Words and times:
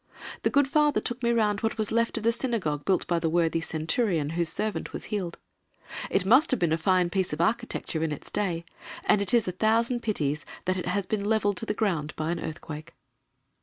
The 0.41 0.49
good 0.49 0.67
Father 0.67 0.99
took 0.99 1.21
me 1.21 1.29
round 1.29 1.61
what 1.61 1.77
was 1.77 1.91
left 1.91 2.17
of 2.17 2.23
the 2.23 2.31
synagogue 2.31 2.85
built 2.85 3.05
by 3.05 3.19
the 3.19 3.29
worthy 3.29 3.61
Centurion 3.61 4.31
whose 4.31 4.49
servant 4.49 4.93
was 4.93 5.03
healed. 5.05 5.37
It 6.09 6.25
must 6.25 6.49
have 6.49 6.59
been 6.59 6.71
a 6.71 6.77
fine 6.79 7.11
piece 7.11 7.33
of 7.33 7.39
architecture 7.39 8.01
in 8.01 8.11
its 8.11 8.31
day, 8.31 8.65
and 9.05 9.21
it 9.21 9.31
is 9.31 9.47
a 9.47 9.51
thousand 9.51 9.99
pities 9.99 10.43
that 10.65 10.77
it 10.77 10.87
has 10.87 11.05
been 11.05 11.23
levelled 11.23 11.57
to 11.57 11.67
the 11.67 11.75
ground 11.75 12.15
by 12.15 12.31
an 12.31 12.39
earthquake. 12.39 12.95